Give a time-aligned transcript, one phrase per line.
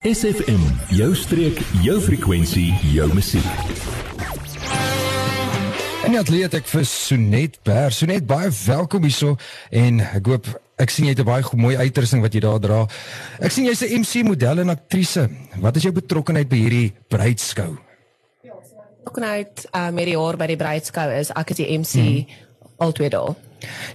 [0.00, 0.62] SFM,
[0.96, 3.44] jou streek, jou frekwensie, jou musiek.
[6.06, 7.92] En ja, atleet ek vir Sonet Ber.
[7.92, 9.34] Sonet, baie welkom hierso
[9.68, 10.48] en ek hoop
[10.80, 12.78] ek sien jy het 'n baie mooi uiterusting wat jy daar dra.
[13.44, 15.28] Ek sien jy's 'n MC model en aktrise.
[15.60, 17.76] Wat is jou betrokkeheid by hierdie bruidskou?
[19.04, 22.26] Betrokkeheid uh, met die jaar by die bruidskou is ek is die MC hmm.
[22.78, 23.36] al twee dae.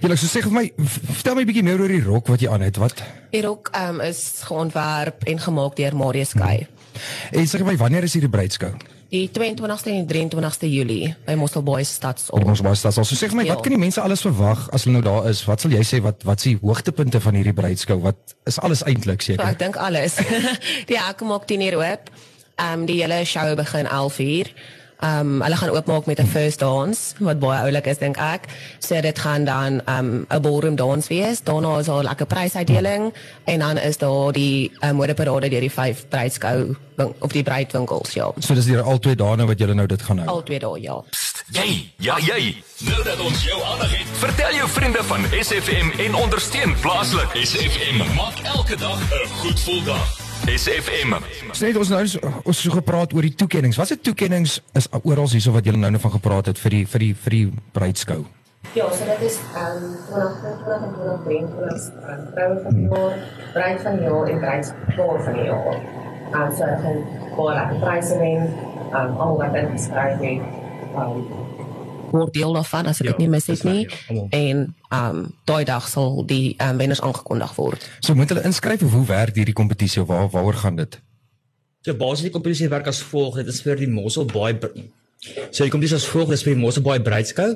[0.00, 2.40] Ja, ek sou sê vir my vertel my 'n bietjie meer oor die rok wat
[2.40, 2.76] jy aan het.
[2.76, 3.02] Wat?
[3.32, 6.66] Die rok um, is geontwerp en gemaak deur Marius Sky.
[6.66, 7.40] Hmm.
[7.40, 8.72] En sê my wanneer is hierdie bruidsskou?
[9.08, 12.42] Die 22ste en 23ste Julie by Mossel Boys Stadsaal.
[12.42, 13.06] Mossel Boys Stadsaal.
[13.06, 13.54] So sê vir my, ja.
[13.54, 15.44] wat kan die mense alles verwag as hulle nou daar is?
[15.46, 18.00] Wat sal jy sê wat wat is die hoogtepunte van hierdie bruidsskou?
[18.02, 19.44] Wat is alles eintlik seker?
[19.44, 20.18] So, ek dink alles.
[20.90, 22.10] die hek maak 10 uur oop.
[22.56, 24.52] Ehm um, die hele show begin 11 uur.
[25.00, 28.44] Um, hulle gaan oopmaak met 'n first dance wat baie oulik is dink ek.
[28.78, 31.42] So dit gaan dan ehm um, 'n ballroom dance wees.
[31.42, 35.72] Daarna is daar 'n lekker prysuitdeling en dan is daar die um, modeparade deur die
[35.72, 36.76] vyf bruidskou
[37.18, 38.32] of die bruidwinkels ja.
[38.38, 40.28] So dis hier al twee dae nou wat julle nou dit gaan hou.
[40.28, 41.00] Al twee dae ja.
[41.10, 42.62] Pst, jy, ja jy.
[42.78, 47.28] Nou dat ons jou aandag het, vertel jou vriende van SFM en ondersteun plaaslik.
[47.44, 50.15] SFM maak elke dag 'n goed gevoel dag.
[50.44, 51.16] SFM.
[51.56, 52.02] Sê ons nou
[52.44, 53.78] ons so gepraat oor die toekennings.
[53.80, 56.86] Wat se toekennings is oral hierso wat julle nou nou van gepraat het vir die
[56.92, 58.20] vir die vir die bruidskou?
[58.76, 63.18] Ja, so dit is ehm um, 2023 ehm vroue van die jaar,
[63.54, 65.80] bruid van die jaar en bruidspaar van die jaar.
[66.32, 67.02] En so ek gaan
[67.36, 68.48] baie lekker pryse wen.
[68.92, 70.48] Ehm um, almal wat dit geskryf het.
[70.94, 71.45] Ehm um,
[72.16, 73.86] word deel daarvan as ek dit ja, nie mis het nie.
[74.30, 77.88] en ehm um, daai dag sal die ehm um, wenners aangekondig word.
[78.00, 81.00] So moet hulle inskryf of hoe werk hierdie kompetisie of waar waaroor gaan dit?
[81.86, 84.56] So basies die kompetisie werk as volg, dit is vir die Mossel Baai
[85.50, 87.46] So die kompetisie is volgens vir die Mosselbaai Bruidskou.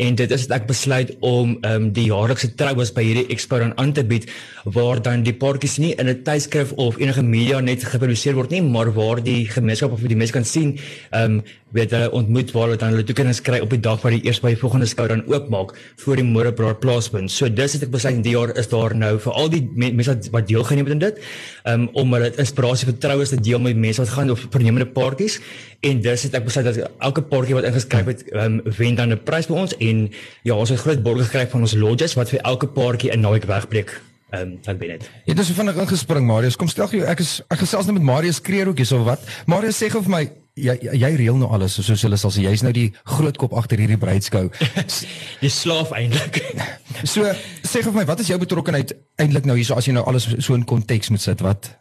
[0.00, 3.58] En dit is dat ek besluit om ehm um, die jaarlikse troues by hierdie expo
[3.60, 4.26] dan aan te bied
[4.64, 8.62] waar dan die paartjies nie in 'n tydskrif of enige media net gepubliseer word nie,
[8.62, 10.78] maar waar die gemeenskap of die mense kan sien
[11.10, 11.42] ehm um,
[11.76, 14.40] weet hulle ontmoet waar hulle dan hulle toekennings kry op die dag wat die eers
[14.42, 17.30] by die volgende skou dan oopmaak voor die Morebraad plaasvind.
[17.30, 20.48] So dis het ek besluit die jaar is daar nou vir al die mense wat,
[20.50, 21.22] deelgeneem het aan dit
[21.70, 25.38] um, om hulle inspirasie vir troues te deel met mense wat gaan of vernemende paartjies
[25.86, 29.22] en dis het ek besluit dat elke paartjie wat ingeskryf het um, wen dan 'n
[29.24, 30.08] prys by ons en
[30.42, 33.46] ja ons het groot borg gekry van ons lodges wat vir elke paartjie 'n naweek
[33.46, 34.00] wegbreek
[34.30, 35.10] ehm um, dan wen dit.
[35.24, 36.56] Ja, dis vinnig ingespring Marius.
[36.56, 39.24] Kom stel jy ek is ek gesels nou met Marius Kreerhoekies of wat?
[39.46, 40.22] Marius sê gou vir my
[40.58, 43.82] jy jy reël nou alles soos hulle sal sê jy's nou die groot kop agter
[43.82, 44.50] hierdie bruidskou.
[45.44, 46.42] jy slaaf eintlik.
[47.12, 47.26] so
[47.62, 50.58] sê vir my wat is jou betrokkeheid eintlik nou hierso as jy nou alles so
[50.58, 51.74] in konteks moet sit wat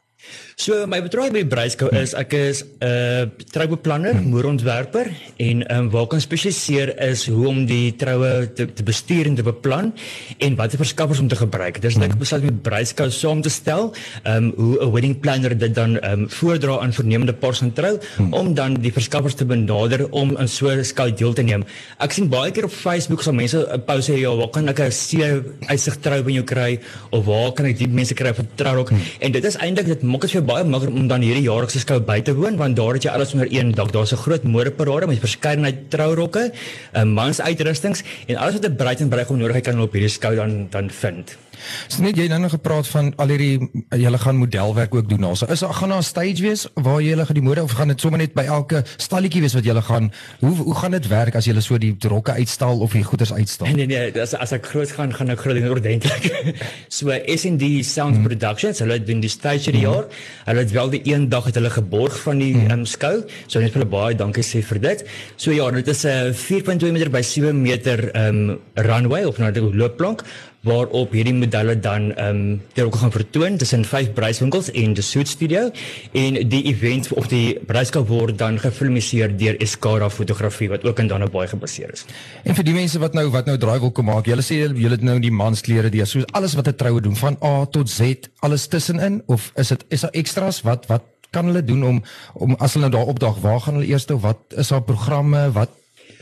[0.60, 4.28] So my betrokke by Bruisco is ek is 'n uh, troubeplanner, hmm.
[4.28, 5.08] moerontwerper
[5.40, 9.40] en ehm um, waar kan spesialiseer is hoe om die troue te, te bestuur en
[9.40, 9.94] te beplan
[10.38, 11.80] en watter verskaffers om te gebruik.
[11.80, 12.20] Dis net hmm.
[12.20, 13.94] besluit met Bruisco saam te stel,
[14.24, 17.72] ehm um, hoe 'n wedding planner dit dan ehm um, voordra aan vernemende paars van
[17.72, 18.34] trou hmm.
[18.34, 21.64] om dan die verskaffers te benader om aan so 'n skou deel te neem.
[22.04, 24.80] Ek sien baie keer op Facebook so mense 'n post sê ja, waar kan ek
[24.80, 25.24] 'n see
[25.72, 26.80] uitsig trou by jou kry
[27.12, 28.90] of waar kan ek die mense kry vir trourok?
[28.90, 29.00] Hmm.
[29.20, 32.00] En dit is eintlik dit maak dit vir baie maklik om dan hierdie jaarlikse skou
[32.06, 33.92] by te woon want daar het jy alles onder een dak.
[33.94, 39.00] Daar's 'n groot modeparade met verskeidenheid trourokke, uh, mans uitrustings en alles wat 'n bruid
[39.00, 41.38] en bruidegom nodig het kan hulle op hierdie skou dan dan vind.
[41.88, 45.24] So net jy nou nog gepraat van al hierdie julle gaan modelwerk ook doen.
[45.24, 48.00] Also is gaan daar 'n stage wees waar julle gaan die mode of gaan dit
[48.00, 51.46] sommer net by elke stalletjie wees wat julle gaan hoe hoe gaan dit werk as
[51.46, 53.68] julle so die rokke uitstal of die goeders uitstal?
[53.68, 56.56] Nee nee nee, as as ek groot gaan gaan ek groot ding ordentlik.
[56.98, 58.24] so S&D Sound hmm.
[58.24, 59.94] Productions, hulle doen die stage hierdie hmm.
[59.94, 60.06] jaar.
[60.46, 62.72] Hulle het wel die een dag het hulle geborg van die hmm.
[62.72, 63.24] um, skou.
[63.48, 65.06] So net vir hulle baie dankie sê vir dit.
[65.36, 69.52] So ja, dit is 'n uh, 4.2 meter by 7 meter um runway of nou
[69.52, 70.24] 'n loopplank
[70.68, 75.04] waarop hierdie modelle dan ehm um, ter ook gaan vertoon tussen vyf bruiswinkels en die
[75.04, 75.70] Suit Studio
[76.12, 81.08] en die event of die bruiskap word dan gefilmiseer deur Escara fotografie wat ook in
[81.08, 82.06] Dannebaai gebaseer is.
[82.44, 84.98] En vir die mense wat nou wat nou draai wil kom maak, julle sê julle
[84.98, 88.30] het nou die mansklere die soos alles wat 'n troue doen van A tot Z,
[88.40, 92.04] alles tussenin of is dit is daar extras wat wat kan hulle doen om
[92.34, 94.20] om as hulle nou daar opdag, waar gaan hulle eers toe?
[94.20, 95.52] Wat is daar programme?
[95.52, 95.70] Wat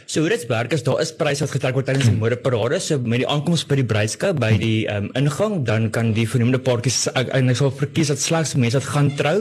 [0.08, 2.78] So hoe dit werk is daar is pryse wat getrek word tydens die modeparade.
[2.80, 6.62] So met die aankoms by die bruidskou by die um, ingang, dan kan die vernoemde
[6.64, 9.36] paartjies eintlik sal verkies dat slegs mense wat gaan trou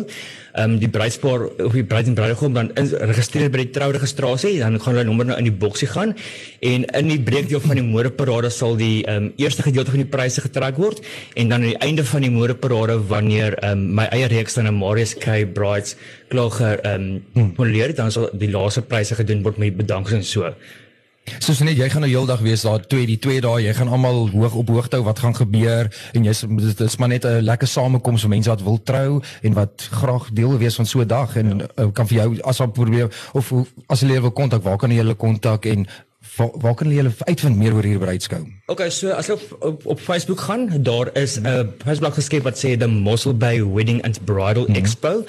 [0.57, 2.71] ehm um, die bruidspaar of die bruid en bruidegom dan
[3.13, 6.15] registreer by die trouregistrasie dan gaan hulle nommer nou in die boksie gaan
[6.61, 10.11] en in die breekdeel van die modeparade sal die ehm um, eerste gedeelte van die
[10.17, 11.03] pryse getrek word
[11.35, 14.69] en dan aan die einde van die modeparade wanneer ehm um, my eie reeks dan
[14.71, 15.45] 'n Marius K.
[15.59, 15.97] Brides
[16.29, 20.55] klaar ehm um, poleer dan sal die laaste pryse gedoen word met bedankings en so
[21.39, 24.29] Soos net jy gaan nou heeldag wees daar twee die twee dae jy gaan almal
[24.31, 27.69] hoog op hoogte hou wat gaan gebeur en jy's dit is maar net 'n lekker
[27.69, 31.09] samekoms vir mense wat wil trou en wat graag deel wil wees van so 'n
[31.09, 33.53] dag en uh, kan vir jou as op probeer of
[33.87, 35.87] as hulle wil kontak waar kan hulle kontak en
[36.37, 38.43] waar, waar kan hulle uitvind meer oor hierdie bruidskou?
[38.67, 41.53] Okay, so as op, op op Facebook gaan, daar is 'n uh,
[41.85, 44.83] Facebookblad geskep wat sê the Mossel Bay Wedding and Bridal mm -hmm.
[44.83, 45.25] Expo.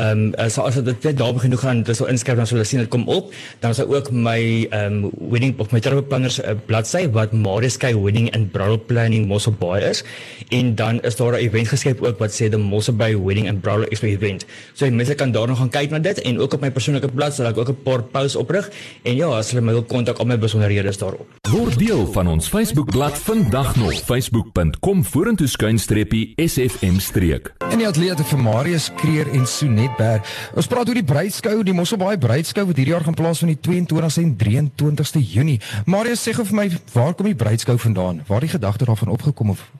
[0.00, 2.68] Ehm um, so as dit net daar begin gaan, dis sal inskryf dan sal hulle
[2.68, 3.34] sien dit kom op.
[3.60, 7.76] Dan is daar ook my ehm um, wedding of my trouplanners uh, bladsy wat Marius
[7.76, 10.04] Sky Wedding and Bridal Planning Mossel Bay is.
[10.48, 13.60] En dan is daar 'n event geskep ook wat sê the Mossel Bay Wedding and
[13.60, 14.46] Bridal Expo event.
[14.72, 17.08] So jy mense kan daar nog gaan kyk na dit en ook op my persoonlike
[17.08, 18.70] bladsy sal ek ook 'n paar posts oprig
[19.02, 21.26] en ja, as hulle my wil kontak, al my besonderhede is daarop.
[21.50, 27.52] Word deel van ons Facebookblad vandag nog facebook.com vorentoe skuinstreepie SFM streek.
[27.70, 30.22] En die atlete vir Marius Kreer en Sonet Berg.
[30.54, 34.22] Ons praat oor die bruidskou, die Mosselbaai bruidskou wat hierdie jaar gaan plaasvind die 22ste
[34.22, 34.34] en
[34.76, 35.60] 23ste Junie.
[35.86, 38.24] Marius sê gou vir my, waar kom die bruidskou vandaan?
[38.26, 39.70] Waar die gedagte daarvan opgekom of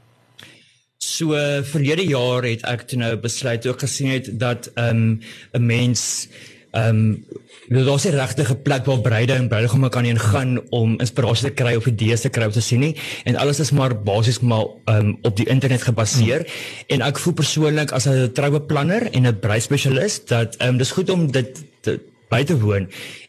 [1.00, 1.32] So
[1.64, 5.22] verlede jaar het ek toe nou besluit ook gesien het dat ehm, 'n
[5.56, 6.28] um, mens
[6.70, 6.99] ehm
[7.69, 11.55] um, daar's 'n regte plek waar bruide en bruidegomme kan heen gaan om inspirasie te
[11.55, 14.67] kry of idees te kry om te sien nie en alles is maar basies maar
[14.84, 16.87] um, op die internet gebaseer hmm.
[16.87, 21.11] en ek voel persoonlik as 'n troubeplanner en 'n bruidspesialis dat ehm um, dis goed
[21.11, 22.88] om dit te by te woon.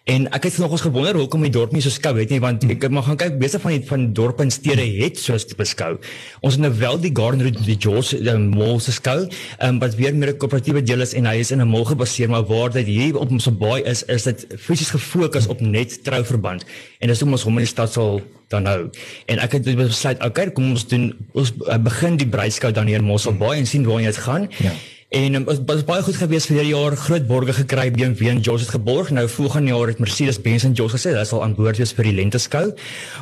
[0.09, 2.63] En ek het nog ons gewonder hoekom die dorp nie so skou het nie want
[2.65, 5.45] ek het maar gaan kyk besig van die van dorpe en stede het so 'n
[5.51, 5.97] tipe skou.
[6.41, 9.29] Ons het nou wel die Garden Route die George die Mall se skou,
[9.61, 12.29] um, wat weer meer 'n koöperatiewe deel is en hy is in 'n mall gebaseer
[12.29, 16.65] maar waar dit hier op ons baai is is dit fisies gefokus op net trouverband.
[16.99, 18.89] En dis hoe ons hom in die stad sal dan nou.
[19.25, 22.99] En ek het besluit, okay, kom ons doen ons uh, begin die bruidskou dan hier
[22.99, 24.49] in Mosselbaai en sien waar dit gaan.
[24.57, 24.71] Ja.
[25.11, 28.37] En um, het was baie goed geweest vir hierdie jaar groot borge gekry BMW en
[28.43, 29.09] George het geborg.
[29.11, 32.13] Nou volgende jaar het Mercedes-Benz en George gesê hulle sal aan boord wees vir die
[32.15, 32.61] lenteskou.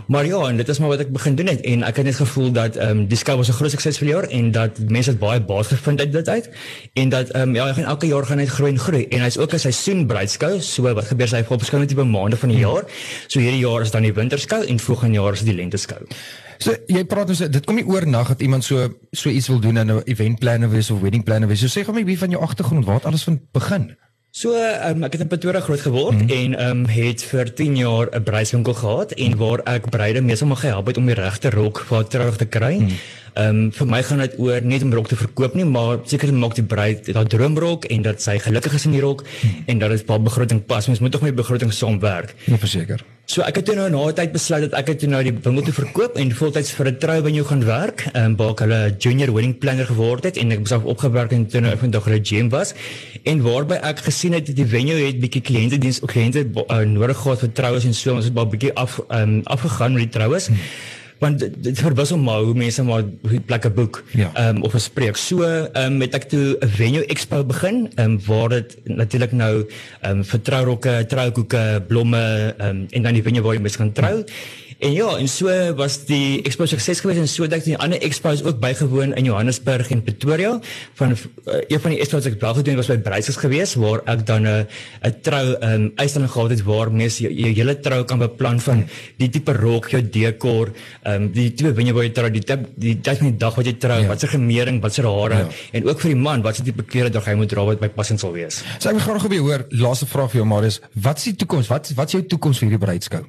[0.05, 2.19] Maar ja, en dit is maar wat ek begin doen het en ek het net
[2.19, 4.77] gevoel dat ehm um, die skou was 'n groot sukses vir die jaar en dat
[4.85, 6.49] mense baie baat gevind uit dit uit.
[6.93, 9.21] En dat ehm um, ja, hy gaan elke jaar gaan net groei en groei en
[9.25, 10.61] hy's ook 'n seisoen bruidskou.
[10.61, 12.85] So wat gebeur sy op verskillende tipe maande van die jaar.
[13.27, 16.05] So hierdie jaar is dan die winterskou en volgende jaar is die lenteskou.
[16.59, 19.77] So jy praat ons dit kom nie oornag dat iemand so so iets wil doen
[19.77, 21.59] in 'n event planner wees of wedding planner wees.
[21.59, 23.95] So sê gou my wie van jou agtergrond waar het alles van begin?
[24.31, 26.29] So um, ek het in Pretoria groot geword mm -hmm.
[26.29, 30.59] en um, het vir 10 jaar 'n bruidswinkel gehad en waar ek bruide meestal mag
[30.59, 32.73] gehelp het om die regte rok vir trouig te kry.
[32.73, 32.97] Mm -hmm.
[33.33, 36.33] Ehm um, vir my gaan dit oor net om rok te verkoop nie, maar seker
[36.33, 39.63] maak die bruid dat droomrok en dat sy gelukkig is in die rok hmm.
[39.67, 40.87] en dat dit by begroting pas.
[40.87, 42.35] Mens moet tog met begroting saamwerk.
[42.45, 43.05] Ja, verseker.
[43.29, 45.31] So ek het toe nou na 'n tyd besluit dat ek het toe nou die
[45.31, 48.09] winkel te verkoop en voltyds vir 'n trou by jou gaan werk.
[48.13, 51.45] Ehm um, waar ek hulle junior wedding planner geword het en ek beself opgewerk en
[51.45, 52.73] toe nou vandag hulle gym was
[53.23, 57.39] en waarby ek gesien het die venue het bietjie kliënte diens kliënte uh, nodig gehad
[57.39, 60.47] vir troues en so ons het baie bietjie af um, afgegaan met die troues.
[60.47, 60.57] Hmm
[61.19, 64.31] want dit, dit verwissel maar hoe mense maar hoe plekke boek ja.
[64.49, 65.15] um, of 'n spreek.
[65.15, 69.31] So ehm um, het ek toe 'n venue expo begin ehm um, waar dit natuurlik
[69.31, 69.67] nou
[70.01, 73.77] ehm um, vir trourokke, troukoeke, blomme ehm um, en dan die venue waar jy mense
[73.77, 74.17] kan trou.
[74.17, 74.67] Ja.
[74.79, 78.39] En ja, en so was die expo sukses geweest en so dat die ander expos
[78.45, 80.53] ook bygewoon in Johannesburg en Pretoria.
[80.95, 83.99] Van uh, een van die expos wat ek wel gedoen was by Bruises geweest waar
[84.07, 88.05] ek dan 'n uh, 'n trou um, Eisland gehad het waar mense jou hele trou
[88.05, 88.85] kan beplan van
[89.17, 90.71] die tipe rok, jou dekor,
[91.03, 93.65] ehm um, die tipe waar jy trou, die tip, die tyd van die dag wat
[93.65, 94.07] jy trou, ja.
[94.07, 95.49] wat se gemering, wat se hare ja.
[95.71, 97.89] en ook vir die man wat se tipe klere dra hy moet dra wat by
[97.89, 98.63] passend sal wees.
[98.79, 101.67] So ek wil graag weer hoor, laaste vraag vir jou Marius, wat is die toekoms?
[101.67, 103.23] Wat wat is jou toekoms vir hierdie bruidskou?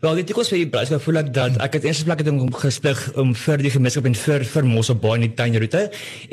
[0.00, 2.28] Wel, die toekoms vir die bruidskou dan voel ek dat ek het eers plek het
[2.32, 5.82] om gesplig om vir die gemeenskap en vir vir Mosselbaai in die tuinroete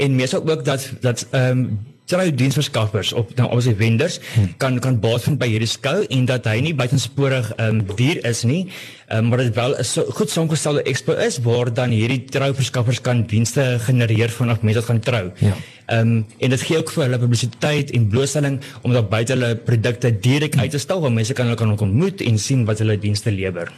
[0.06, 4.54] en meestal ook dat dat ehm um, trou diensverskaffers op nou obviously vendors hmm.
[4.58, 8.20] kan kan baat vind by hierdie skou en dat hy nie buitensporig ehm um, duur
[8.28, 8.66] is nie
[9.14, 13.24] um, maar dit wel 'n so, goed saamgestelde expo is waar dan hierdie trouverskaffers kan
[13.26, 15.32] dienste genereer vanaf mense wat gaan trou.
[15.38, 15.54] Ja.
[15.86, 19.56] Ehm um, en dit gee ook vir hulle publisiteit en blootstelling om daar buite hulle
[19.56, 23.00] produkte direk uit te stal waar mense kan hulle kan ontmoet en sien wat hulle
[23.00, 23.72] dienste lewer.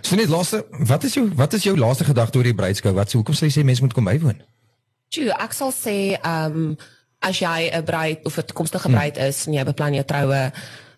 [0.00, 2.92] So net laaste, wat is jou wat is jou laaste gedagte oor die bruidskou?
[2.92, 4.40] Wat sê hoekom sê jy mense moet kom bywoon?
[5.08, 6.76] Tjoe, ek sal sê ehm um,
[7.20, 9.26] as jy 'n bruid of 'n toekomstige bruid hmm.
[9.26, 10.52] is en jy beplan jou troue,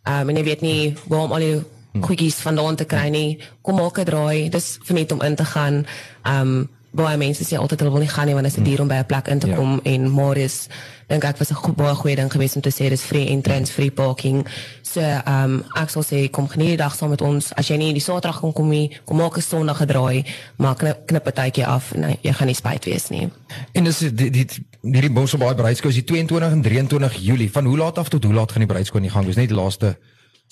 [0.05, 1.63] ehm um, en jy weet nie waar om al jou
[2.01, 4.49] goedjies vandaan te kry nie, kom maak 'n draai.
[4.49, 5.87] Dis vir net om in te gaan.
[6.25, 8.81] Ehm um, baie mense sê altyd hulle wil nie gaan nie want dit is duur
[8.85, 9.57] om by 'n plek in te ja.
[9.57, 10.69] kom en Marius
[11.09, 13.91] dink ek was 'n baie goeie ding geweest om te sê dis free entrance, free
[13.91, 14.47] parking.
[14.83, 17.53] So ehm um, ek sal sê kom geniet die dag saam met ons.
[17.55, 20.25] As jy nie die Saterdag kan kom nie, kom maak 'n Sondag gedraai,
[20.57, 23.31] maak knip, knip 'n tydjie af en nee, jy gaan nie spyt wees nie.
[23.73, 24.47] En dis die die
[24.83, 27.51] hierdie Bosselbaai bruidskou is die 22 en 23 Julie.
[27.51, 29.37] Van hoe laat af tot hoe laat gaan die bruidskou in die gang wees?
[29.37, 29.97] Net die laaste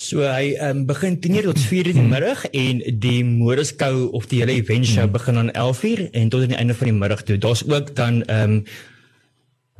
[0.01, 4.39] So hy um, begin 10:00 tot 4:00 in die middag en die motorskou of die
[4.41, 7.37] hele event show begin aan 11:00 en tot aan die einde van die middag toe.
[7.37, 8.63] Daar's ook dan ehm um,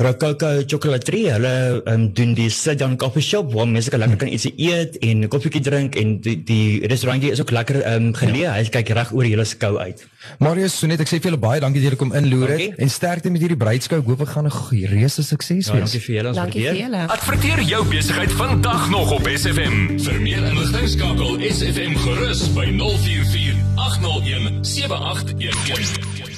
[0.01, 4.31] Rococo Chocolaterie, hulle um, doen die sit down coffee shop waar mense kan lekker kan
[4.33, 8.47] iets eet en 'n koffietjie drink en die, die restaurantie is ook lekker um, geleë.
[8.47, 8.53] Ja.
[8.57, 10.01] Hy kyk reg oor die hele skou uit.
[10.39, 12.89] Marius, so net ek sê vir julle baie dankie dat julle kom inloer het en
[12.89, 14.01] sterkte met hierdie bruidskou.
[14.01, 15.91] Hoop ek gaan 'n reuse sukses ja, wees.
[15.91, 16.33] Dankie vir julle.
[16.33, 17.01] Dankie vir julle.
[17.07, 19.99] Adverteer jou besigheid vandag nog op SFM.
[20.01, 26.30] Vir meer inligting skakel SFM gerus by 044 801 7811.